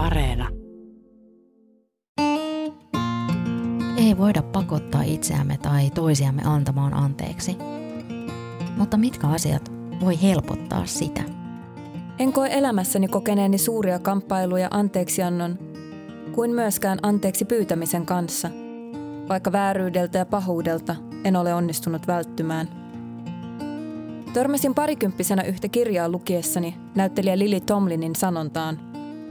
[0.00, 0.48] Areena.
[3.96, 7.56] Ei voida pakottaa itseämme tai toisiamme antamaan anteeksi.
[8.76, 11.22] Mutta mitkä asiat voi helpottaa sitä?
[12.18, 15.58] En koe elämässäni kokeneeni suuria kamppailuja anteeksiannon
[16.32, 18.50] kuin myöskään anteeksi pyytämisen kanssa,
[19.28, 22.68] vaikka vääryydeltä ja pahuudelta en ole onnistunut välttymään.
[24.32, 28.89] Törmäsin parikymppisenä yhtä kirjaa lukiessani näyttelijä Lily Tomlinin sanontaan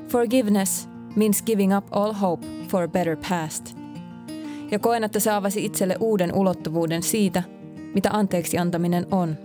[0.10, 3.78] Forgiveness means giving up all hope for a better past.
[4.72, 7.44] Ja koen, että se avasi itselle uuden ulottuvuuden siitä,
[7.94, 9.38] mitä anteeksi antaminen on.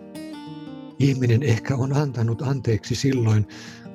[0.98, 3.46] Ihminen ehkä on antanut anteeksi silloin,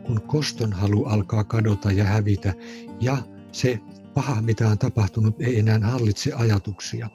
[0.06, 2.54] kun kostonhalu alkaa kadota ja hävitä
[3.02, 3.18] ja
[3.52, 3.80] se
[4.14, 7.10] paha, mitä on tapahtunut, ei enää hallitse ajatuksia.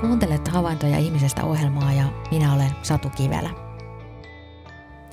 [0.00, 3.50] Kuuntelet havaintoja ihmisestä ohjelmaa ja minä olen Satu Kivelä.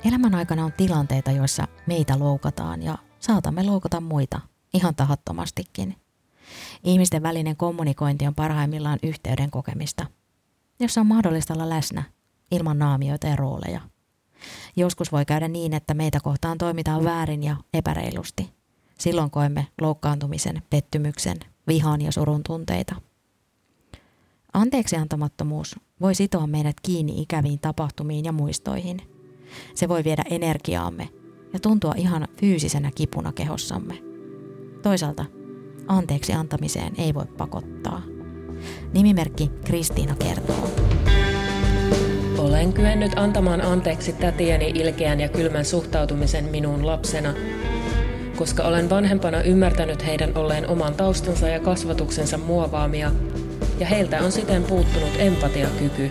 [0.04, 4.40] Elämän aikana on tilanteita, joissa meitä loukataan ja saatamme loukata muita
[4.74, 5.96] ihan tahattomastikin.
[6.84, 10.06] Ihmisten välinen kommunikointi on parhaimmillaan yhteyden kokemista,
[10.80, 12.02] jossa on mahdollista olla läsnä
[12.50, 13.80] ilman naamioita ja rooleja.
[14.76, 18.50] Joskus voi käydä niin, että meitä kohtaan toimitaan väärin ja epäreilusti.
[18.98, 21.36] Silloin koemme loukkaantumisen, pettymyksen,
[21.66, 23.07] vihan ja surun tunteita.
[24.52, 29.00] Anteeksiantamattomuus voi sitoa meidät kiinni ikäviin tapahtumiin ja muistoihin.
[29.74, 31.08] Se voi viedä energiaamme
[31.52, 33.98] ja tuntua ihan fyysisenä kipuna kehossamme.
[34.82, 35.24] Toisaalta
[35.86, 38.02] anteeksi antamiseen ei voi pakottaa.
[38.92, 40.70] Nimimerkki Kristiina kertoo.
[42.38, 47.34] Olen kyennyt antamaan anteeksi tätieni ilkeän ja kylmän suhtautumisen minuun lapsena,
[48.36, 53.12] koska olen vanhempana ymmärtänyt heidän olleen oman taustansa ja kasvatuksensa muovaamia,
[53.78, 56.10] ja heiltä on siten puuttunut empatiakyky.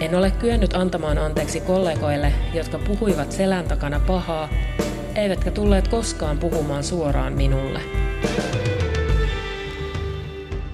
[0.00, 4.48] En ole kyennyt antamaan anteeksi kollegoille, jotka puhuivat selän takana pahaa,
[5.14, 7.80] eivätkä tulleet koskaan puhumaan suoraan minulle.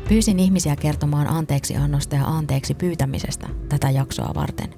[0.09, 4.75] Pyysin ihmisiä kertomaan anteeksi annosta ja anteeksi pyytämisestä tätä jaksoa varten.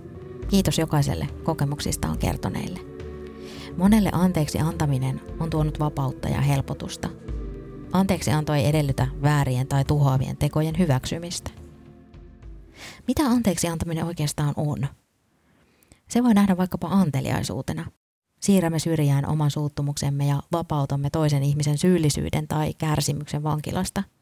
[0.49, 2.81] Kiitos jokaiselle kokemuksistaan kertoneille.
[3.77, 7.09] Monelle anteeksi antaminen on tuonut vapautta ja helpotusta.
[7.97, 11.51] Anteeksi anto ei edellytä väärien tai tuhoavien tekojen hyväksymistä.
[13.07, 14.87] Mitä anteeksi antaminen oikeastaan on?
[16.09, 17.91] Se voi nähdä vaikkapa anteliaisuutena.
[18.41, 24.03] Siirrämme syrjään oman suuttumuksemme ja vapautamme toisen ihmisen syyllisyyden tai kärsimyksen vankilasta–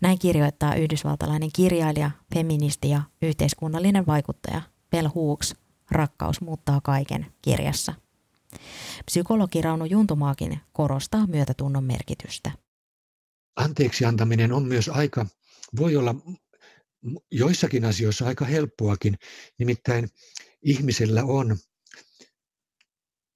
[0.00, 5.54] näin kirjoittaa yhdysvaltalainen kirjailija, feministi ja yhteiskunnallinen vaikuttaja Bell Hooks
[5.90, 7.94] Rakkaus muuttaa kaiken kirjassa.
[9.04, 12.50] Psykologi Rauno Juntumaakin korostaa myötätunnon merkitystä.
[13.58, 15.26] Anteeksi antaminen on myös aika,
[15.76, 16.14] voi olla
[17.30, 19.18] joissakin asioissa aika helppoakin.
[19.58, 20.08] Nimittäin
[20.62, 21.56] ihmisellä on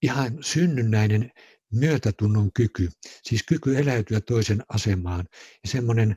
[0.03, 1.31] ihan synnynnäinen
[1.73, 2.89] myötätunnon kyky,
[3.23, 6.17] siis kyky eläytyä toisen asemaan ja semmoinen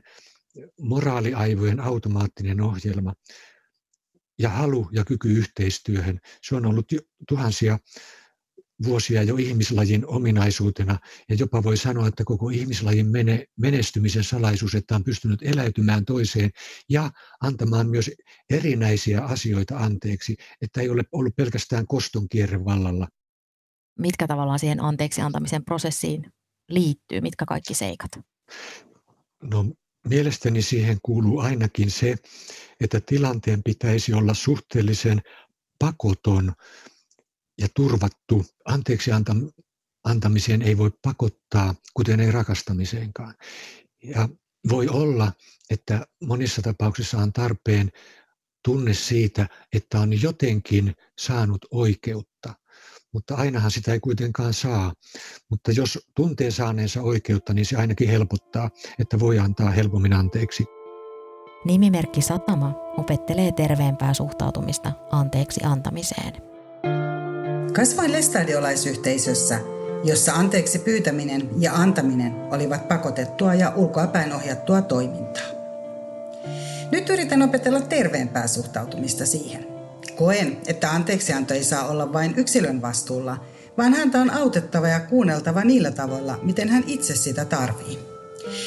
[0.80, 3.14] moraaliaivojen automaattinen ohjelma
[4.38, 6.18] ja halu ja kyky yhteistyöhön.
[6.42, 6.86] Se on ollut
[7.28, 7.78] tuhansia
[8.84, 10.98] vuosia jo ihmislajin ominaisuutena.
[11.28, 13.06] Ja jopa voi sanoa, että koko ihmislajin
[13.56, 16.50] menestymisen salaisuus, että on pystynyt eläytymään toiseen
[16.88, 17.10] ja
[17.40, 18.10] antamaan myös
[18.50, 23.08] erinäisiä asioita anteeksi, että ei ole ollut pelkästään koston kierre vallalla.
[23.98, 26.32] Mitkä tavallaan siihen anteeksi antamisen prosessiin
[26.68, 28.10] liittyy, mitkä kaikki seikat?
[29.42, 29.64] No
[30.08, 32.16] mielestäni siihen kuuluu ainakin se,
[32.80, 35.22] että tilanteen pitäisi olla suhteellisen
[35.78, 36.52] pakoton
[37.60, 38.46] ja turvattu.
[38.64, 39.10] Anteeksi
[40.04, 43.34] antamiseen ei voi pakottaa, kuten ei rakastamiseenkaan.
[44.04, 44.28] Ja
[44.70, 45.32] voi olla,
[45.70, 47.90] että monissa tapauksissa on tarpeen
[48.64, 52.54] tunne siitä, että on jotenkin saanut oikeutta
[53.16, 54.92] mutta ainahan sitä ei kuitenkaan saa.
[55.50, 60.64] Mutta jos tuntee saaneensa oikeutta, niin se ainakin helpottaa, että voi antaa helpommin anteeksi.
[61.64, 66.45] Nimimerkki Satama opettelee terveempää suhtautumista anteeksi antamiseen.
[67.76, 69.60] Kasvoin lestadiolaisyhteisössä,
[70.04, 75.46] jossa anteeksi pyytäminen ja antaminen olivat pakotettua ja ulkoapäin ohjattua toimintaa.
[76.92, 79.66] Nyt yritän opetella terveempää suhtautumista siihen–
[80.16, 83.44] Koen, että anteeksianto ei saa olla vain yksilön vastuulla,
[83.78, 87.98] vaan häntä on autettava ja kuunneltava niillä tavoilla, miten hän itse sitä tarvii.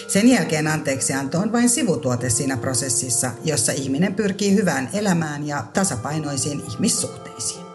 [0.07, 6.61] Sen jälkeen anteeksianto on vain sivutuote siinä prosessissa, jossa ihminen pyrkii hyvään elämään ja tasapainoisiin
[6.69, 7.68] ihmissuhteisiin.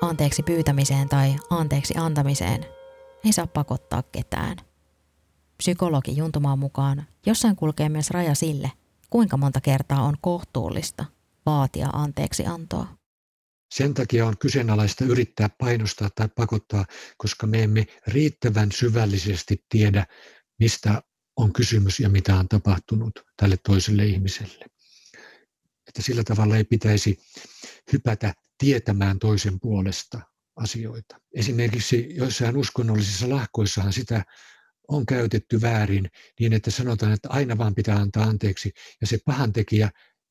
[0.00, 2.66] Anteeksi pyytämiseen tai anteeksi antamiseen
[3.24, 4.56] ei saa pakottaa ketään.
[5.56, 8.70] Psykologi Juntumaan mukaan jossain kulkee myös raja sille,
[9.10, 11.04] Kuinka monta kertaa on kohtuullista
[11.46, 12.86] vaatia anteeksi antoa?
[13.74, 16.84] Sen takia on kyseenalaista yrittää painostaa tai pakottaa,
[17.16, 20.06] koska me emme riittävän syvällisesti tiedä,
[20.58, 21.02] mistä
[21.36, 24.64] on kysymys ja mitä on tapahtunut tälle toiselle ihmiselle.
[25.88, 27.18] Että sillä tavalla ei pitäisi
[27.92, 30.20] hypätä tietämään toisen puolesta
[30.56, 31.16] asioita.
[31.34, 34.24] Esimerkiksi joissain uskonnollisissa lahkoissahan sitä
[34.88, 36.10] on käytetty väärin
[36.40, 39.90] niin, että sanotaan, että aina vaan pitää antaa anteeksi ja se pahantekijä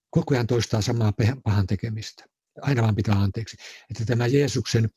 [0.10, 2.26] koko ajan toistaa samaa pahan tekemistä.
[2.62, 3.58] Aina vaan pitää anteeksi.
[3.90, 4.90] Että tämä Jeesuksen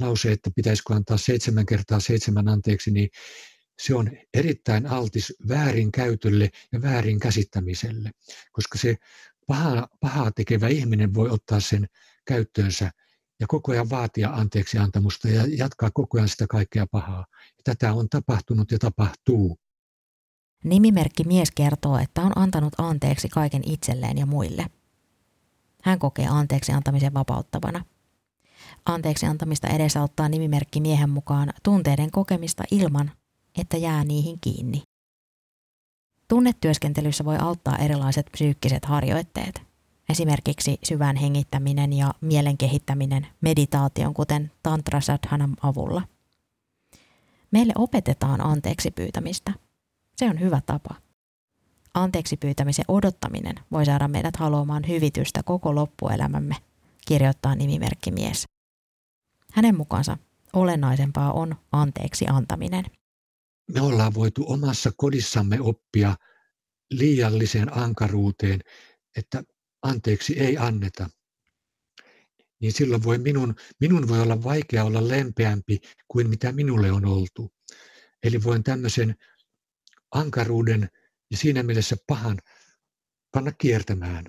[0.00, 3.08] lause, että pitäisikö antaa seitsemän kertaa seitsemän anteeksi, niin
[3.82, 8.10] se on erittäin altis väärinkäytölle ja väärin käsittämiselle,
[8.52, 8.96] koska se
[9.46, 11.86] paha, pahaa tekevä ihminen voi ottaa sen
[12.30, 12.90] käyttöönsä
[13.40, 17.26] ja koko ajan vaatia anteeksi antamusta ja jatkaa koko ajan sitä kaikkea pahaa.
[17.64, 19.58] Tätä on tapahtunut ja tapahtuu.
[20.64, 24.66] Nimimerkki mies kertoo, että on antanut anteeksi kaiken itselleen ja muille.
[25.82, 27.84] Hän kokee anteeksi antamisen vapauttavana.
[28.86, 33.10] Anteeksi antamista edesauttaa nimimerkki miehen mukaan tunteiden kokemista ilman,
[33.58, 34.82] että jää niihin kiinni.
[36.28, 39.62] Tunnetyöskentelyssä voi auttaa erilaiset psyykkiset harjoitteet–
[40.10, 46.02] esimerkiksi syvän hengittäminen ja mielen kehittäminen meditaation, kuten Tantra Sadhanam avulla.
[47.50, 49.52] Meille opetetaan anteeksi pyytämistä.
[50.16, 50.94] Se on hyvä tapa.
[51.94, 56.56] Anteeksi pyytämisen odottaminen voi saada meidät haluamaan hyvitystä koko loppuelämämme,
[57.06, 58.44] kirjoittaa nimimerkki mies.
[59.52, 60.18] Hänen mukaansa
[60.52, 62.84] olennaisempaa on anteeksi antaminen.
[63.72, 66.16] Me ollaan voitu omassa kodissamme oppia
[66.90, 68.60] liialliseen ankaruuteen,
[69.16, 69.42] että
[69.82, 71.10] anteeksi ei anneta,
[72.60, 75.78] niin silloin voi minun, minun voi olla vaikea olla lempeämpi
[76.08, 77.52] kuin mitä minulle on oltu.
[78.22, 79.14] Eli voin tämmöisen
[80.10, 80.88] ankaruuden
[81.30, 82.38] ja siinä mielessä pahan
[83.34, 84.26] panna kiertämään.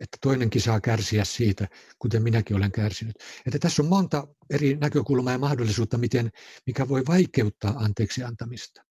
[0.00, 1.68] Että toinenkin saa kärsiä siitä,
[1.98, 3.16] kuten minäkin olen kärsinyt.
[3.46, 6.30] Että tässä on monta eri näkökulmaa ja mahdollisuutta, miten,
[6.66, 8.84] mikä voi vaikeuttaa anteeksi antamista.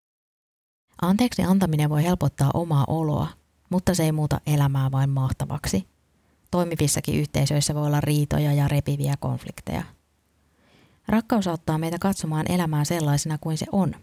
[1.02, 3.43] Anteeksi antaminen voi helpottaa omaa oloa
[3.74, 5.88] mutta se ei muuta elämää vain mahtavaksi.
[6.52, 9.84] Toimivissakin yhteisöissä voi olla riitoja ja repiviä konflikteja.
[11.08, 13.96] Rakkaus auttaa meitä katsomaan elämää sellaisena kuin se on,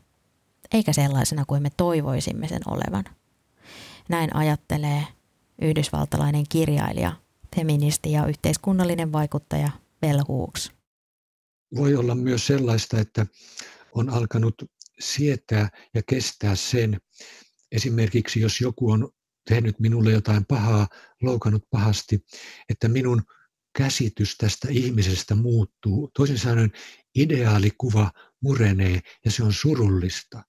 [0.73, 3.05] eikä sellaisena kuin me toivoisimme sen olevan.
[4.09, 5.07] Näin ajattelee
[5.63, 7.13] yhdysvaltalainen kirjailija,
[7.57, 9.71] feministi ja yhteiskunnallinen vaikuttaja
[10.01, 10.73] Bell Hooks.
[11.77, 13.27] Voi olla myös sellaista, että
[13.95, 14.55] on alkanut
[15.01, 17.01] sietää ja kestää sen,
[17.73, 19.09] esimerkiksi jos joku on
[19.49, 20.89] tehnyt minulle jotain pahaa,
[21.23, 22.25] loukannut pahasti,
[22.69, 23.23] että minun
[23.79, 26.11] käsitys tästä ihmisestä muuttuu.
[26.15, 26.73] Toisin sanoen
[27.15, 28.11] ideaalikuva
[28.43, 30.43] murenee ja se on surullista.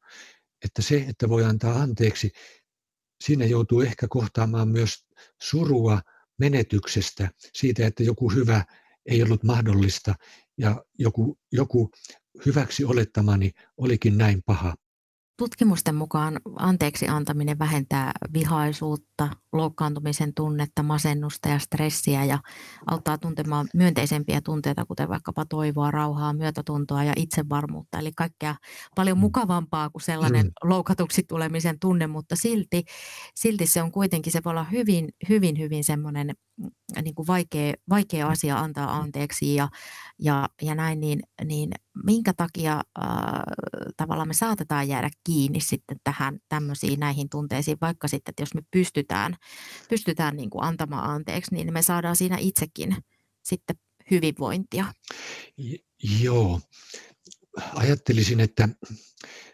[0.65, 2.31] Että se, että voi antaa anteeksi,
[3.23, 5.05] siinä joutuu ehkä kohtaamaan myös
[5.41, 6.01] surua
[6.39, 8.65] menetyksestä, siitä, että joku hyvä
[9.05, 10.15] ei ollut mahdollista
[10.57, 11.91] ja joku, joku
[12.45, 14.75] hyväksi olettamani olikin näin paha.
[15.37, 22.39] Tutkimusten mukaan anteeksi antaminen vähentää vihaisuutta, loukkaantumisen tunnetta, masennusta ja stressiä ja
[22.87, 27.99] auttaa tuntemaan myönteisempiä tunteita, kuten vaikkapa toivoa, rauhaa, myötätuntoa ja itsevarmuutta.
[27.99, 28.55] Eli kaikkea
[28.95, 29.21] paljon mm.
[29.21, 30.69] mukavampaa kuin sellainen mm.
[30.69, 32.83] loukatuksi tulemisen tunne, mutta silti,
[33.35, 36.31] silti se on kuitenkin, se voi olla hyvin, hyvin, hyvin semmoinen
[37.01, 39.69] niin kuin vaikea, vaikea asia antaa anteeksi ja,
[40.19, 41.71] ja, ja näin, niin, niin
[42.05, 43.09] minkä takia äh,
[43.97, 48.61] tavallaan me saatetaan jäädä kiinni sitten tähän tämmöisiin näihin tunteisiin, vaikka sitten, että jos me
[48.71, 49.35] pystytään,
[49.89, 52.95] pystytään niin kuin antamaan anteeksi, niin me saadaan siinä itsekin
[53.43, 53.75] sitten
[54.11, 54.93] hyvinvointia.
[56.21, 56.61] Joo,
[57.73, 58.69] ajattelisin, että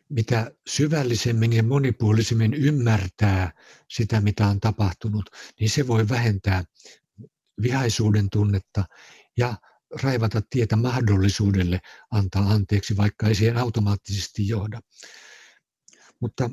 [0.09, 3.51] mitä syvällisemmin ja monipuolisemmin ymmärtää
[3.89, 5.29] sitä, mitä on tapahtunut,
[5.59, 6.63] niin se voi vähentää
[7.61, 8.85] vihaisuuden tunnetta
[9.37, 9.57] ja
[10.03, 11.79] raivata tietä mahdollisuudelle
[12.11, 14.81] antaa anteeksi, vaikka ei siihen automaattisesti johda.
[16.21, 16.49] Mutta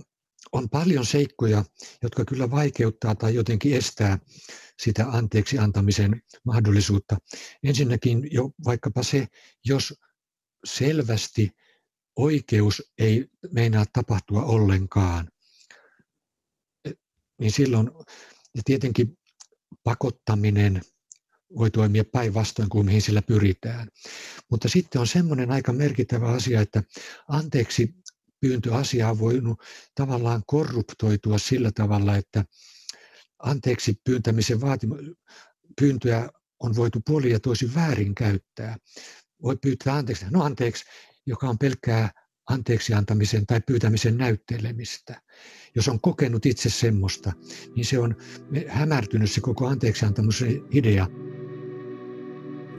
[0.55, 1.65] on paljon seikkoja,
[2.03, 4.19] jotka kyllä vaikeuttaa tai jotenkin estää
[4.83, 7.17] sitä anteeksi antamisen mahdollisuutta.
[7.63, 9.27] Ensinnäkin jo vaikkapa se,
[9.65, 9.95] jos
[10.65, 11.51] selvästi
[12.17, 15.29] oikeus ei meinaa tapahtua ollenkaan,
[17.41, 17.91] niin silloin
[18.55, 19.19] ja tietenkin
[19.85, 20.83] pakottaminen
[21.57, 23.89] voi toimia päinvastoin kuin mihin sillä pyritään.
[24.51, 26.83] Mutta sitten on semmoinen aika merkittävä asia, että
[27.29, 27.95] anteeksi
[28.45, 29.61] pyyntöasia on voinut
[29.95, 32.45] tavallaan korruptoitua sillä tavalla, että
[33.39, 35.15] anteeksi pyyntämisen vaatimu-
[35.81, 36.29] pyyntöä
[36.61, 38.77] on voitu puoli ja toisin väärin käyttää.
[39.43, 40.85] Voi pyytää anteeksi, no anteeksi,
[41.27, 42.11] joka on pelkkää
[42.49, 45.23] anteeksi antamisen tai pyytämisen näyttelemistä.
[45.75, 47.33] Jos on kokenut itse semmoista,
[47.77, 48.17] niin se on
[48.69, 51.07] hämärtynyt se koko anteeksi antamisen idea.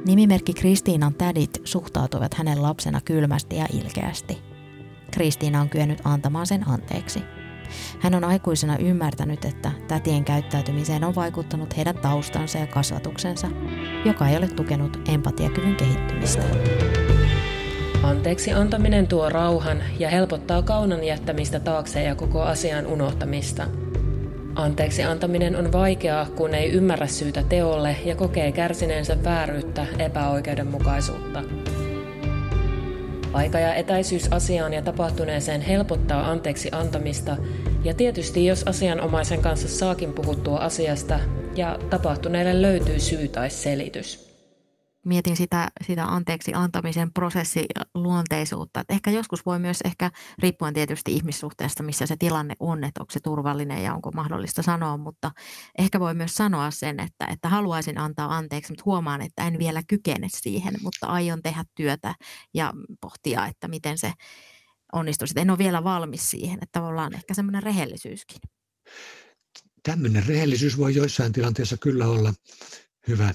[0.08, 4.55] Nimimerkki Kristiinan tädit suhtautuivat hänen lapsena kylmästi ja ilkeästi.
[5.12, 7.24] Kristiina on kyennyt antamaan sen anteeksi.
[8.00, 13.48] Hän on aikuisena ymmärtänyt, että tätien käyttäytymiseen on vaikuttanut heidän taustansa ja kasvatuksensa,
[14.06, 16.44] joka ei ole tukenut empatiakyvyn kehittymistä.
[18.04, 23.68] Anteeksi antaminen tuo rauhan ja helpottaa kaunan jättämistä taakse ja koko asian unohtamista.
[24.56, 31.44] Anteeksi antaminen on vaikeaa, kun ei ymmärrä syytä teolle ja kokee kärsineensä vääryyttä, epäoikeudenmukaisuutta.
[33.36, 37.38] Aika ja etäisyys asiaan ja tapahtuneeseen helpottaa anteeksi antamista,
[37.84, 41.20] ja tietysti jos asianomaisen kanssa saakin puhuttua asiasta
[41.56, 44.25] ja tapahtuneelle löytyy syy tai selitys
[45.06, 48.80] mietin sitä, sitä anteeksi antamisen prosessiluonteisuutta.
[48.80, 53.12] Että ehkä joskus voi myös ehkä, riippuen tietysti ihmissuhteesta, missä se tilanne on, että onko
[53.12, 55.32] se turvallinen ja onko mahdollista sanoa, mutta
[55.78, 59.84] ehkä voi myös sanoa sen, että, että haluaisin antaa anteeksi, mutta huomaan, että en vielä
[59.88, 62.16] kykene siihen, mutta aion tehdä työtä
[62.54, 64.14] ja pohtia, että miten se
[64.94, 65.28] onnistuu.
[65.36, 68.40] En ole vielä valmis siihen, että tavallaan ehkä semmoinen rehellisyyskin.
[69.84, 72.34] Tämmöinen rehellisyys voi joissain tilanteissa kyllä olla
[73.08, 73.34] hyvä.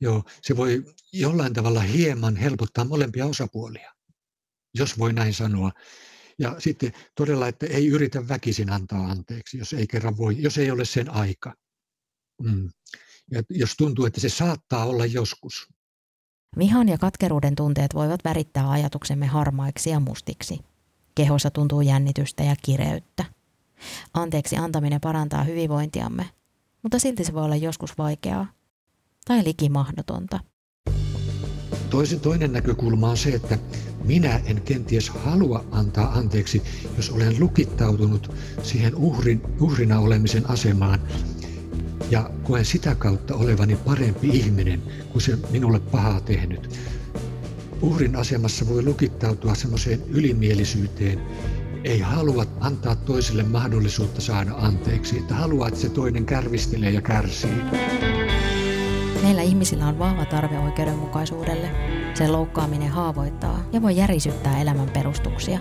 [0.00, 3.92] Joo, se voi jollain tavalla hieman helpottaa molempia osapuolia,
[4.74, 5.70] jos voi näin sanoa.
[6.38, 10.70] Ja sitten todella, että ei yritä väkisin antaa anteeksi, jos ei kerran voi, jos ei
[10.70, 11.54] ole sen aika.
[12.42, 12.70] Mm.
[13.30, 15.68] Ja jos tuntuu, että se saattaa olla joskus.
[16.58, 20.58] Vihan ja katkeruuden tunteet voivat värittää ajatuksemme harmaiksi ja mustiksi.
[21.14, 23.24] Kehossa tuntuu jännitystä ja kireyttä.
[24.14, 26.30] Anteeksi antaminen parantaa hyvinvointiamme,
[26.82, 28.59] mutta silti se voi olla joskus vaikeaa
[29.30, 30.40] tai likimahdotonta.
[31.90, 33.58] Toisen, toinen näkökulma on se, että
[34.04, 36.62] minä en kenties halua antaa anteeksi,
[36.96, 41.00] jos olen lukittautunut siihen uhrin, uhrina olemisen asemaan
[42.10, 44.82] ja koen sitä kautta olevani parempi ihminen
[45.12, 46.78] kuin se minulle pahaa tehnyt.
[47.82, 51.22] Uhrin asemassa voi lukittautua semmoiseen ylimielisyyteen,
[51.84, 57.62] ei halua antaa toiselle mahdollisuutta saada anteeksi, että haluaa, että se toinen kärvistelee ja kärsii.
[59.30, 61.70] Meillä ihmisillä on vahva tarve oikeudenmukaisuudelle.
[62.14, 65.58] Sen loukkaaminen haavoittaa ja voi järisyttää elämän perustuksia.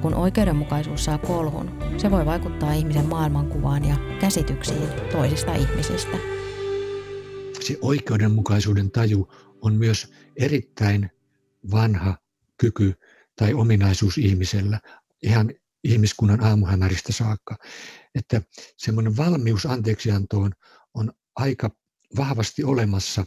[0.00, 6.16] Kun oikeudenmukaisuus saa kolhun, se voi vaikuttaa ihmisen maailmankuvaan ja käsityksiin toisista ihmisistä.
[7.60, 9.28] Se oikeudenmukaisuuden taju
[9.60, 11.10] on myös erittäin
[11.70, 12.18] vanha
[12.56, 12.94] kyky
[13.36, 14.80] tai ominaisuus ihmisellä,
[15.22, 15.50] ihan
[15.84, 17.56] ihmiskunnan aamuhämäristä saakka.
[18.14, 18.42] Että
[18.76, 20.52] semmoinen valmius anteeksiantoon
[20.94, 21.70] on aika
[22.16, 23.24] vahvasti olemassa,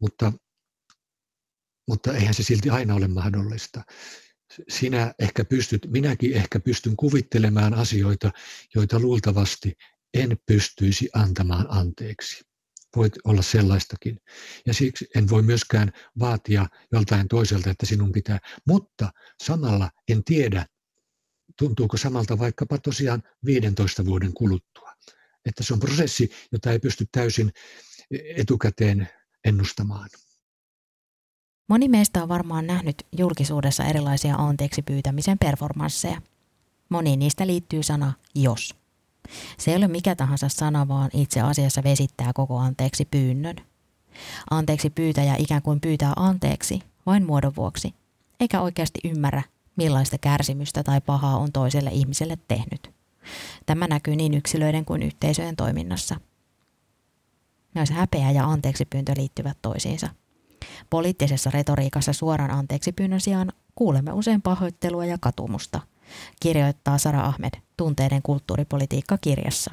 [0.00, 0.32] mutta,
[1.88, 3.82] mutta eihän se silti aina ole mahdollista.
[4.68, 8.30] Sinä ehkä pystyt, minäkin ehkä pystyn kuvittelemaan asioita,
[8.74, 9.72] joita luultavasti
[10.14, 12.44] en pystyisi antamaan anteeksi.
[12.96, 14.20] Voit olla sellaistakin.
[14.66, 18.38] Ja siksi en voi myöskään vaatia joltain toiselta, että sinun pitää.
[18.68, 19.12] Mutta
[19.44, 20.66] samalla en tiedä,
[21.58, 24.75] tuntuuko samalta vaikkapa tosiaan 15 vuoden kuluttua
[25.46, 27.52] että se on prosessi, jota ei pysty täysin
[28.36, 29.08] etukäteen
[29.44, 30.08] ennustamaan.
[31.68, 36.22] Moni meistä on varmaan nähnyt julkisuudessa erilaisia anteeksi pyytämisen performansseja.
[36.88, 38.74] Moni niistä liittyy sana jos.
[39.58, 43.56] Se ei ole mikä tahansa sana, vaan itse asiassa vesittää koko anteeksi pyynnön.
[44.50, 47.94] Anteeksi pyytäjä ikään kuin pyytää anteeksi vain muodon vuoksi,
[48.40, 49.42] eikä oikeasti ymmärrä,
[49.76, 52.90] millaista kärsimystä tai pahaa on toiselle ihmiselle tehnyt.
[53.66, 56.16] Tämä näkyy niin yksilöiden kuin yhteisöjen toiminnassa.
[57.74, 60.08] Myös häpeä ja anteeksipyyntö liittyvät toisiinsa.
[60.90, 65.80] Poliittisessa retoriikassa suoran anteeksipyynnön sijaan kuulemme usein pahoittelua ja katumusta,
[66.40, 69.70] kirjoittaa Sara Ahmed Tunteiden kulttuuripolitiikka-kirjassa.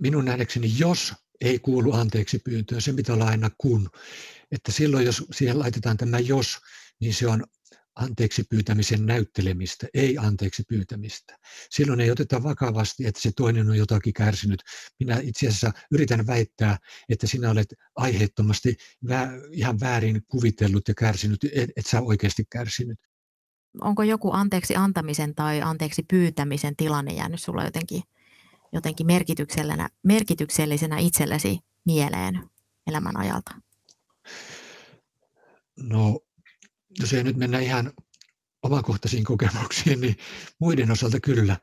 [0.00, 3.90] Minun nähdäkseni, jos ei kuulu anteeksi pyyntöön, se pitää olla aina kun.
[4.52, 6.58] Että silloin, jos siihen laitetaan tämä jos,
[7.00, 7.44] niin se on
[7.98, 11.38] anteeksi pyytämisen näyttelemistä, ei anteeksi pyytämistä.
[11.70, 14.62] Silloin ei oteta vakavasti, että se toinen on jotakin kärsinyt.
[15.00, 16.78] Minä itse asiassa yritän väittää,
[17.08, 18.76] että sinä olet aiheettomasti
[19.06, 22.98] vä- ihan väärin kuvitellut ja kärsinyt, et, et sä oikeasti kärsinyt.
[23.80, 28.02] Onko joku anteeksi antamisen tai anteeksi pyytämisen tilanne jäänyt sulla jotenkin,
[28.72, 32.42] jotenkin merkityksellisenä, merkityksellisenä itsellesi mieleen
[32.86, 33.54] elämän ajalta?
[35.76, 36.20] No
[37.00, 37.92] jos ei nyt mennä ihan
[38.62, 40.16] omakohtaisiin kokemuksiin, niin
[40.60, 41.56] muiden osalta kyllä.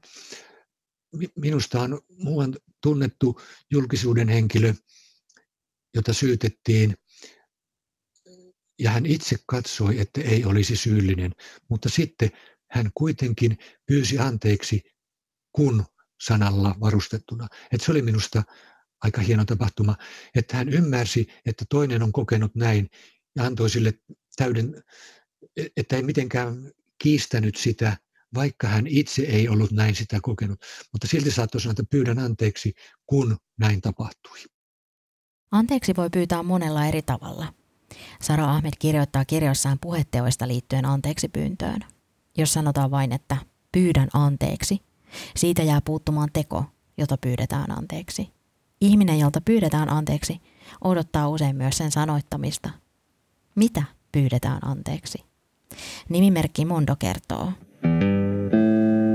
[1.35, 4.73] Minusta on muuan tunnettu julkisuuden henkilö,
[5.95, 6.97] jota syytettiin,
[8.79, 11.31] ja hän itse katsoi, että ei olisi syyllinen,
[11.69, 12.29] mutta sitten
[12.71, 14.81] hän kuitenkin pyysi anteeksi
[15.51, 15.85] kun
[16.23, 17.47] sanalla varustettuna.
[17.71, 18.43] Et se oli minusta
[19.01, 19.95] aika hieno tapahtuma,
[20.35, 22.89] että hän ymmärsi, että toinen on kokenut näin
[23.35, 23.93] ja antoi sille
[24.35, 24.83] täyden,
[25.77, 26.71] että ei mitenkään
[27.03, 27.97] kiistänyt sitä,
[28.33, 30.59] vaikka hän itse ei ollut näin sitä kokenut.
[30.91, 32.73] Mutta silti saattoi sanoa, että pyydän anteeksi,
[33.05, 34.39] kun näin tapahtui.
[35.51, 37.53] Anteeksi voi pyytää monella eri tavalla.
[38.21, 41.79] Sara Ahmed kirjoittaa kirjassaan puheteoista liittyen anteeksi pyyntöön.
[42.37, 43.37] Jos sanotaan vain, että
[43.71, 44.79] pyydän anteeksi,
[45.35, 46.65] siitä jää puuttumaan teko,
[46.97, 48.29] jota pyydetään anteeksi.
[48.81, 50.41] Ihminen, jolta pyydetään anteeksi,
[50.81, 52.69] odottaa usein myös sen sanoittamista.
[53.55, 55.24] Mitä pyydetään anteeksi?
[56.09, 57.51] Nimimerkki Mondo kertoo.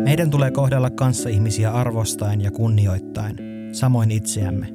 [0.05, 3.37] Meidän tulee kohdella kanssa ihmisiä arvostaen ja kunnioittain,
[3.73, 4.67] samoin itseämme.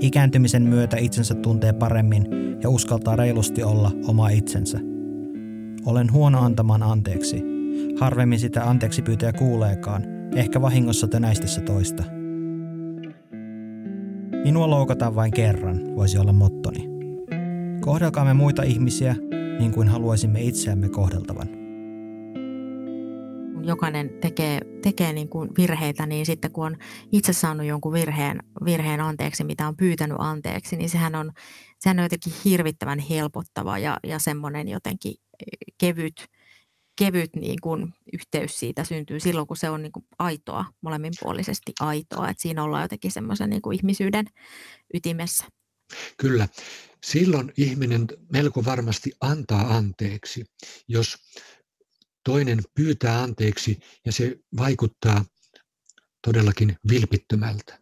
[0.00, 2.26] Ikääntymisen myötä itsensä tuntee paremmin
[2.62, 4.80] ja uskaltaa reilusti olla oma itsensä.
[5.86, 7.42] Olen huono antamaan anteeksi.
[8.00, 10.02] Harvemmin sitä anteeksi pyytäjä kuuleekaan,
[10.34, 12.04] ehkä vahingossa tönäistessä toista.
[14.44, 16.88] Minua loukataan vain kerran, voisi olla mottoni.
[17.80, 19.16] Kohdelkaamme muita ihmisiä
[19.58, 21.48] niin kuin haluaisimme itseämme kohdeltavan.
[23.54, 26.76] Kun jokainen tekee, tekee niin kuin virheitä, niin sitten kun on
[27.12, 31.32] itse saanut jonkun virheen, virheen anteeksi, mitä on pyytänyt anteeksi, niin sehän on,
[31.78, 35.14] sehän on jotenkin hirvittävän helpottava ja, ja semmoinen jotenkin
[35.78, 36.26] kevyt,
[36.98, 42.28] kevyt niin kuin yhteys siitä syntyy silloin, kun se on niin kuin aitoa, molemminpuolisesti aitoa.
[42.28, 44.26] Että siinä ollaan jotenkin semmoisen niin kuin ihmisyyden
[44.94, 45.44] ytimessä.
[46.16, 46.48] Kyllä.
[47.04, 50.44] Silloin ihminen melko varmasti antaa anteeksi,
[50.88, 51.16] jos
[52.24, 55.24] toinen pyytää anteeksi ja se vaikuttaa
[56.26, 57.78] todellakin vilpittömältä.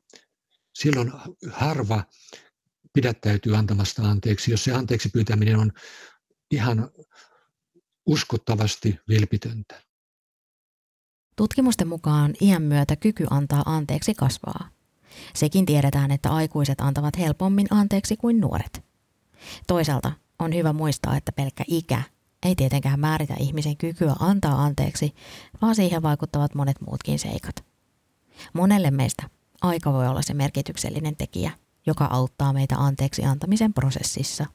[0.75, 1.13] Silloin
[1.53, 2.05] harva
[2.93, 5.73] pidättäytyy antamasta anteeksi, jos se anteeksi pyytäminen on
[6.51, 6.91] ihan
[8.07, 9.83] uskottavasti vilpitöntä.
[11.37, 14.69] Tutkimusten mukaan iän myötä kyky antaa anteeksi kasvaa.
[15.35, 18.92] Sekin tiedetään, että aikuiset antavat helpommin anteeksi kuin nuoret.
[19.67, 22.03] Toisaalta on hyvä muistaa, että pelkkä ikä
[22.43, 25.15] ei tietenkään määritä ihmisen kykyä antaa anteeksi,
[25.63, 27.65] vaan siihen vaikuttavat monet muutkin seikat.
[28.53, 29.31] Monelle meistä
[29.63, 31.51] aika voi olla se merkityksellinen tekijä,
[31.87, 34.47] joka auttaa meitä anteeksi antamisen prosessissa.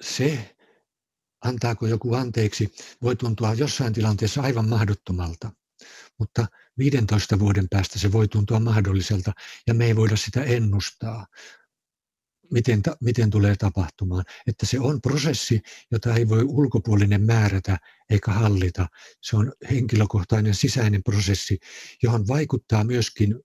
[0.00, 0.56] Se,
[1.44, 5.50] antaako joku anteeksi, voi tuntua jossain tilanteessa aivan mahdottomalta.
[6.18, 6.46] Mutta
[6.78, 9.32] 15 vuoden päästä se voi tuntua mahdolliselta
[9.66, 11.26] ja me ei voida sitä ennustaa,
[12.50, 14.24] miten, miten tulee tapahtumaan.
[14.46, 15.60] Että se on prosessi,
[15.90, 17.78] jota ei voi ulkopuolinen määrätä
[18.10, 18.86] eikä hallita.
[19.22, 21.58] Se on henkilökohtainen sisäinen prosessi,
[22.02, 23.40] johon vaikuttaa myöskin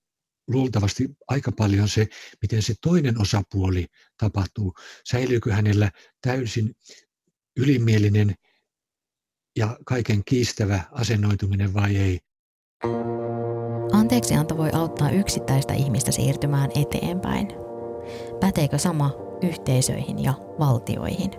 [0.48, 2.08] luultavasti aika paljon se,
[2.42, 3.86] miten se toinen osapuoli
[4.18, 4.74] tapahtuu.
[5.10, 5.92] Säilyykö hänellä
[6.22, 6.76] täysin
[7.58, 8.36] ylimielinen
[9.56, 12.20] ja kaiken kiistävä asennoituminen vai ei.
[13.92, 17.65] Anteeksianto voi auttaa yksittäistä ihmistä siirtymään eteenpäin.
[18.40, 21.32] Päteekö sama yhteisöihin ja valtioihin?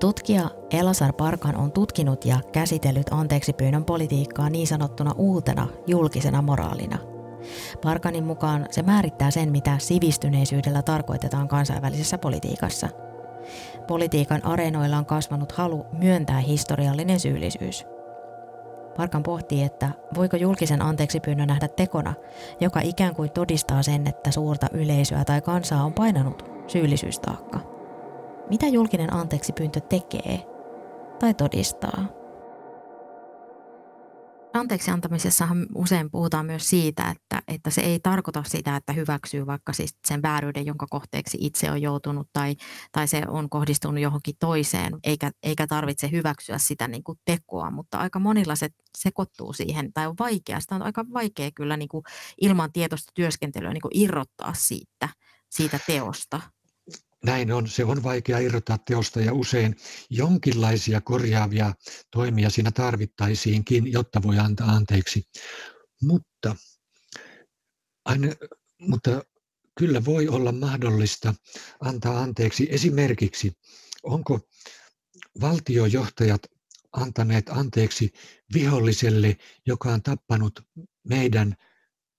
[0.00, 6.98] Tutkija Elasar Parkan on tutkinut ja käsitellyt anteeksipyynnön politiikkaa niin sanottuna uutena julkisena moraalina.
[7.82, 12.88] Parkanin mukaan se määrittää sen, mitä sivistyneisyydellä tarkoitetaan kansainvälisessä politiikassa–
[13.86, 17.84] Politiikan areenoilla on kasvanut halu myöntää historiallinen syyllisyys.
[18.96, 22.14] Parkan pohtii, että voiko julkisen anteeksi pyynnön nähdä tekona,
[22.60, 27.60] joka ikään kuin todistaa sen, että suurta yleisöä tai kansaa on painanut syyllisyystaakka.
[28.50, 30.40] Mitä julkinen anteeksi pyyntö tekee
[31.18, 32.21] tai todistaa?
[34.54, 39.72] Anteeksi antamisessahan usein puhutaan myös siitä, että, että se ei tarkoita sitä, että hyväksyy vaikka
[39.72, 42.56] siis sen vääryyden, jonka kohteeksi itse on joutunut tai,
[42.92, 47.98] tai se on kohdistunut johonkin toiseen, eikä, eikä tarvitse hyväksyä sitä niin kuin tekoa, mutta
[47.98, 50.60] aika monilla se sekoittuu siihen tai on vaikea.
[50.60, 52.04] Sitä on aika vaikea kyllä niin kuin
[52.40, 55.08] ilman tietoista työskentelyä niin kuin irrottaa siitä,
[55.50, 56.40] siitä teosta.
[57.24, 57.68] Näin on.
[57.68, 59.76] Se on vaikea irrottaa teosta ja usein
[60.10, 61.74] jonkinlaisia korjaavia
[62.10, 65.28] toimia siinä tarvittaisiinkin, jotta voi antaa anteeksi.
[66.02, 66.56] Mutta,
[68.04, 68.28] aina,
[68.80, 69.24] mutta
[69.78, 71.34] kyllä voi olla mahdollista
[71.80, 72.68] antaa anteeksi.
[72.70, 73.52] Esimerkiksi,
[74.02, 74.40] onko
[75.40, 76.42] valtiojohtajat
[76.92, 78.12] antaneet anteeksi
[78.54, 80.60] viholliselle, joka on tappanut
[81.08, 81.54] meidän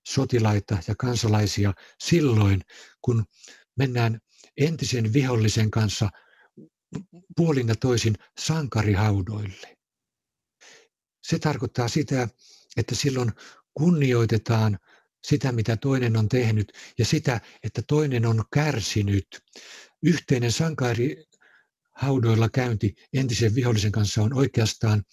[0.07, 2.61] sotilaita ja kansalaisia silloin,
[3.01, 3.25] kun
[3.77, 4.19] mennään
[4.57, 6.09] entisen vihollisen kanssa
[7.37, 9.77] puolin ja toisin sankarihaudoille.
[11.23, 12.27] Se tarkoittaa sitä,
[12.77, 13.31] että silloin
[13.73, 14.79] kunnioitetaan
[15.23, 19.27] sitä, mitä toinen on tehnyt ja sitä, että toinen on kärsinyt.
[20.03, 25.03] Yhteinen sankarihaudoilla käynti entisen vihollisen kanssa on oikeastaan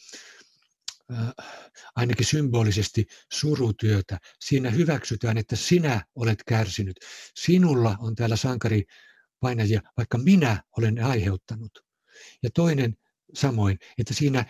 [1.97, 4.19] ainakin symbolisesti surutyötä.
[4.41, 6.97] Siinä hyväksytään, että sinä olet kärsinyt.
[7.35, 8.85] Sinulla on täällä sankari
[9.41, 11.85] painajia, vaikka minä olen ne aiheuttanut.
[12.43, 12.97] Ja toinen
[13.35, 14.45] samoin, että siinä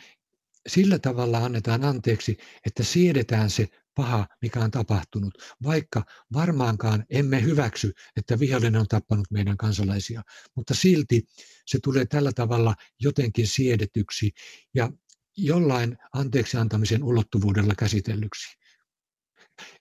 [0.68, 7.92] sillä tavalla annetaan anteeksi, että siedetään se paha, mikä on tapahtunut, vaikka varmaankaan emme hyväksy,
[8.16, 10.22] että vihollinen on tappanut meidän kansalaisia,
[10.56, 11.22] mutta silti
[11.66, 14.30] se tulee tällä tavalla jotenkin siedetyksi
[14.74, 14.92] ja
[15.36, 18.56] jollain anteeksi antamisen ulottuvuudella käsitellyksi.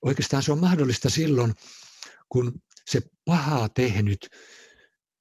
[0.01, 1.53] Oikeastaan se on mahdollista silloin,
[2.29, 4.29] kun se pahaa tehnyt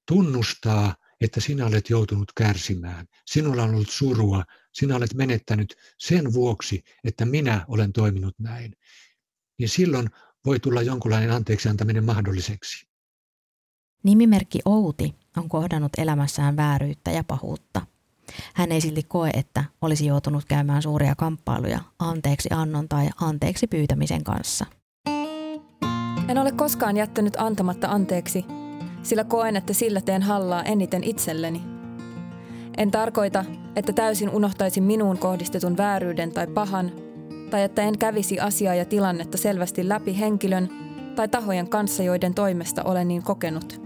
[0.09, 3.07] tunnustaa, että sinä olet joutunut kärsimään.
[3.27, 8.73] Sinulla on ollut surua, sinä olet menettänyt sen vuoksi, että minä olen toiminut näin.
[9.59, 10.09] Niin silloin
[10.44, 12.88] voi tulla jonkunlainen anteeksi antaminen mahdolliseksi.
[14.03, 17.87] Nimimerkki Outi on kohdannut elämässään vääryyttä ja pahuutta.
[18.55, 24.25] Hän ei silti koe, että olisi joutunut käymään suuria kamppailuja anteeksi annon tai anteeksi pyytämisen
[24.25, 24.66] kanssa.
[26.29, 28.44] En ole koskaan jättänyt antamatta anteeksi,
[29.09, 31.62] sillä koen, että sillä teen hallaa eniten itselleni.
[32.77, 33.44] En tarkoita,
[33.77, 36.92] että täysin unohtaisin minuun kohdistetun vääryyden tai pahan,
[37.51, 40.68] tai että en kävisi asiaa ja tilannetta selvästi läpi henkilön
[41.16, 43.81] tai tahojen kanssa, joiden toimesta olen niin kokenut.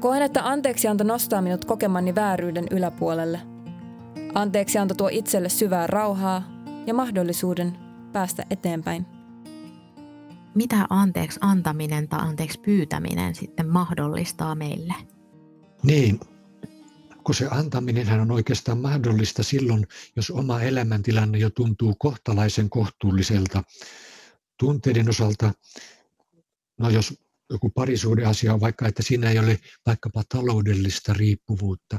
[0.00, 3.40] Koen, että anteeksianto nostaa minut kokemani vääryyden yläpuolelle.
[4.34, 6.42] Anteeksianto tuo itselle syvää rauhaa
[6.86, 7.78] ja mahdollisuuden
[8.12, 9.06] päästä eteenpäin
[10.54, 14.94] mitä anteeksi antaminen tai anteeksi pyytäminen sitten mahdollistaa meille?
[15.82, 16.20] Niin,
[17.24, 19.86] kun se antaminen on oikeastaan mahdollista silloin,
[20.16, 23.62] jos oma elämäntilanne jo tuntuu kohtalaisen kohtuulliselta.
[24.58, 25.52] Tunteiden osalta,
[26.78, 27.14] no jos
[27.50, 31.98] joku parisuuden asia on vaikka, että siinä ei ole vaikkapa taloudellista riippuvuutta.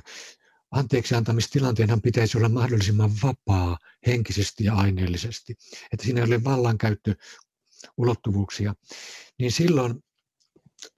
[0.72, 5.56] Anteeksi antamistillanteenhan pitäisi olla mahdollisimman vapaa henkisesti ja aineellisesti.
[5.92, 7.16] Että siinä ei ole vallankäyttö
[7.98, 8.74] ulottuvuuksia,
[9.40, 10.04] niin silloin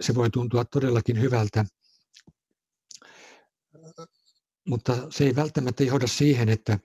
[0.02, 1.66] se voi tuntua todellakin hyvältä,
[4.68, 6.80] mutta se ei välttämättä johda siihen, että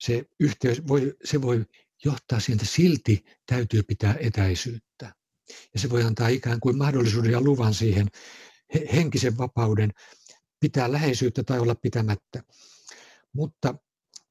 [0.00, 1.64] se yhteys voi, se voi
[2.04, 5.14] johtaa siihen, että silti täytyy pitää etäisyyttä.
[5.74, 8.08] Ja se voi antaa ikään kuin mahdollisuuden ja luvan siihen
[8.92, 9.90] henkisen vapauden
[10.60, 12.42] pitää läheisyyttä tai olla pitämättä.
[13.32, 13.74] Mutta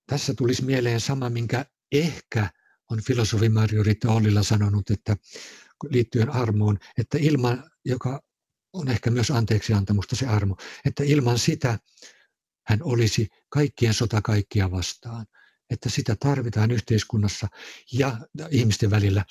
[0.05, 2.49] tässä tulisi mieleen sama, minkä ehkä
[2.91, 5.17] on filosofi Margarita Ollilla sanonut, että
[5.89, 8.21] liittyen armoon, että ilman, joka
[8.73, 11.79] on ehkä myös anteeksi antamusta se armo, että ilman sitä
[12.67, 15.25] hän olisi kaikkien sota kaikkia vastaan.
[15.69, 17.47] Että sitä tarvitaan yhteiskunnassa
[17.93, 18.17] ja
[18.49, 19.25] ihmisten välillä.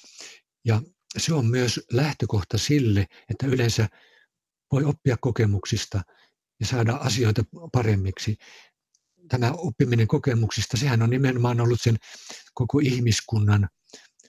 [0.64, 0.82] Ja
[1.18, 3.88] se on myös lähtökohta sille, että yleensä
[4.72, 6.02] voi oppia kokemuksista
[6.60, 8.36] ja saada asioita paremmiksi
[9.30, 11.96] tämä oppiminen kokemuksista, sehän on nimenomaan ollut sen
[12.54, 13.68] koko ihmiskunnan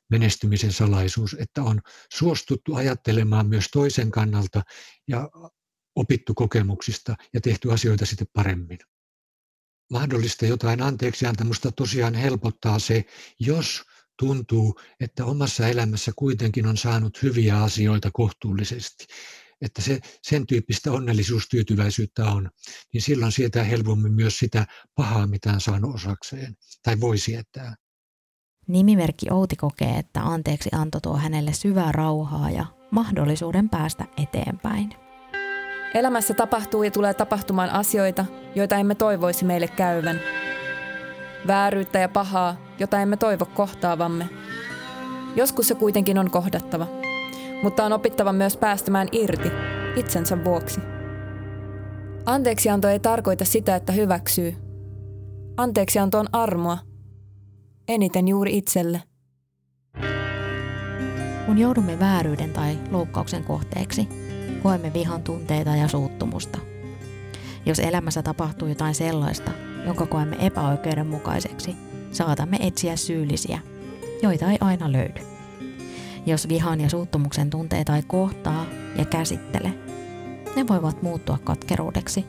[0.09, 1.81] menestymisen salaisuus, että on
[2.13, 4.61] suostuttu ajattelemaan myös toisen kannalta
[5.07, 5.29] ja
[5.95, 8.79] opittu kokemuksista ja tehty asioita sitten paremmin.
[9.91, 13.05] Mahdollista jotain anteeksiantamusta tosiaan helpottaa se,
[13.39, 13.83] jos
[14.19, 19.05] tuntuu, että omassa elämässä kuitenkin on saanut hyviä asioita kohtuullisesti
[19.61, 22.49] että se, sen tyyppistä onnellisuustyytyväisyyttä on,
[22.93, 27.75] niin silloin sietää helpommin myös sitä pahaa, mitä on saanut osakseen, tai voi sietää.
[28.67, 34.93] Nimimerkki Outi kokee, että anteeksi anto tuo hänelle syvää rauhaa ja mahdollisuuden päästä eteenpäin.
[35.93, 40.19] Elämässä tapahtuu ja tulee tapahtumaan asioita, joita emme toivoisi meille käyvän.
[41.47, 44.29] Vääryyttä ja pahaa, jota emme toivo kohtaavamme.
[45.35, 46.87] Joskus se kuitenkin on kohdattava–
[47.63, 49.51] mutta on opittava myös päästämään irti
[49.95, 50.81] itsensä vuoksi.
[52.25, 54.55] Anteeksianto ei tarkoita sitä, että hyväksyy.
[55.57, 56.77] Anteeksianto on armoa.
[57.87, 59.01] Eniten juuri itselle.
[61.45, 64.07] Kun joudumme vääryyden tai loukkauksen kohteeksi,
[64.63, 66.59] koemme vihan tunteita ja suuttumusta.
[67.65, 69.51] Jos elämässä tapahtuu jotain sellaista,
[69.85, 71.75] jonka koemme epäoikeudenmukaiseksi,
[72.11, 73.59] saatamme etsiä syyllisiä,
[74.21, 75.30] joita ei aina löydy.
[76.25, 79.73] Jos vihan ja suuttumuksen tunteita ei kohtaa ja käsittele,
[80.55, 82.25] ne voivat muuttua katkeruudeksi.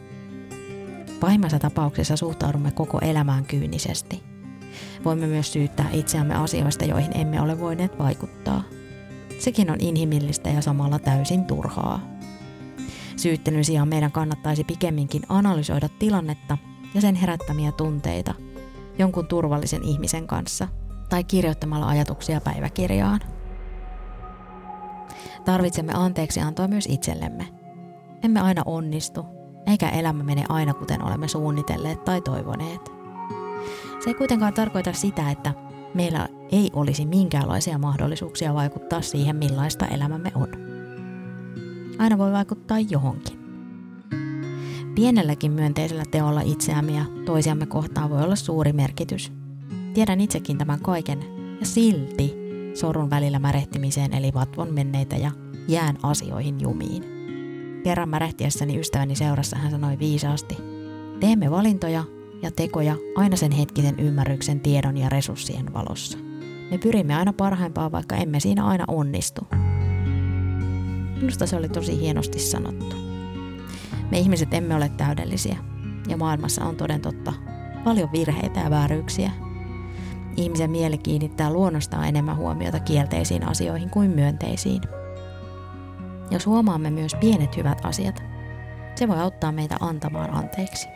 [1.20, 4.22] Pahimmassa tapauksessa suhtaudumme koko elämään kyynisesti.
[5.04, 8.62] Voimme myös syyttää itseämme asioista, joihin emme ole voineet vaikuttaa.
[9.38, 12.00] Sekin on inhimillistä ja samalla täysin turhaa.
[13.16, 16.58] Syyttelyn sijaan meidän kannattaisi pikemminkin analysoida tilannetta
[16.94, 18.34] ja sen herättämiä tunteita
[18.98, 20.68] jonkun turvallisen ihmisen kanssa
[21.08, 23.20] tai kirjoittamalla ajatuksia päiväkirjaan.
[25.44, 27.48] Tarvitsemme anteeksi antoa myös itsellemme.
[28.22, 29.26] Emme aina onnistu,
[29.66, 32.80] eikä elämä mene aina kuten olemme suunnitelleet tai toivoneet.
[34.04, 35.54] Se ei kuitenkaan tarkoita sitä, että
[35.94, 40.48] meillä ei olisi minkäänlaisia mahdollisuuksia vaikuttaa siihen, millaista elämämme on.
[41.98, 43.42] Aina voi vaikuttaa johonkin.
[44.94, 49.32] Pienelläkin myönteisellä teolla itseämme ja toisiamme kohtaan voi olla suuri merkitys.
[49.94, 51.18] Tiedän itsekin tämän kaiken
[51.60, 52.41] ja silti
[52.74, 55.30] sorun välillä märehtimiseen eli vatvon menneitä ja
[55.68, 57.04] jään asioihin jumiin.
[57.84, 60.56] Kerran märehtiessäni ystäväni seurassa hän sanoi viisaasti,
[61.20, 62.04] teemme valintoja
[62.42, 66.18] ja tekoja aina sen hetkisen ymmärryksen, tiedon ja resurssien valossa.
[66.70, 69.46] Me pyrimme aina parhaimpaan, vaikka emme siinä aina onnistu.
[71.16, 72.96] Minusta se oli tosi hienosti sanottu.
[74.10, 75.56] Me ihmiset emme ole täydellisiä,
[76.08, 77.32] ja maailmassa on toden totta
[77.84, 79.30] paljon virheitä ja vääryyksiä.
[80.36, 84.82] Ihmisen mieli kiinnittää luonnostaan enemmän huomiota kielteisiin asioihin kuin myönteisiin.
[86.30, 88.22] Jos huomaamme myös pienet hyvät asiat,
[88.94, 90.88] se voi auttaa meitä antamaan anteeksi.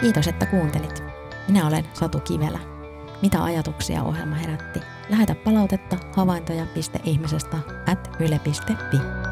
[0.00, 1.02] Kiitos, että kuuntelit.
[1.48, 2.58] Minä olen Satu Kivelä.
[3.22, 4.80] Mitä ajatuksia ohjelma herätti?
[5.08, 9.27] Lähetä palautetta havaintoja.ihmisestä at yle.fi.